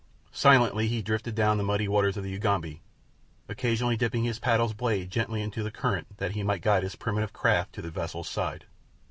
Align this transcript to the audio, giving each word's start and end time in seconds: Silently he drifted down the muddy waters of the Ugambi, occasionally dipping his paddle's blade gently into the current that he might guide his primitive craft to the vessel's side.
Silently 0.33 0.87
he 0.87 0.99
drifted 1.03 1.35
down 1.35 1.57
the 1.59 1.63
muddy 1.63 1.87
waters 1.87 2.17
of 2.17 2.23
the 2.23 2.31
Ugambi, 2.33 2.81
occasionally 3.47 3.95
dipping 3.95 4.23
his 4.23 4.39
paddle's 4.39 4.73
blade 4.73 5.11
gently 5.11 5.43
into 5.43 5.61
the 5.61 5.69
current 5.69 6.17
that 6.17 6.31
he 6.31 6.41
might 6.41 6.63
guide 6.63 6.81
his 6.81 6.95
primitive 6.95 7.33
craft 7.33 7.71
to 7.73 7.83
the 7.83 7.91
vessel's 7.91 8.27
side. 8.27 8.65